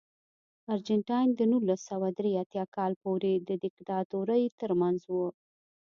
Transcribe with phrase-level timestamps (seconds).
[0.73, 5.15] ارجنټاین د نولس سوه درې اتیا کال پورې د دیکتاتورۍ ترمنځ و.